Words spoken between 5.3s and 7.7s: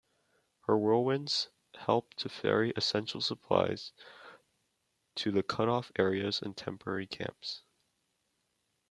cut-off areas and temporary camps.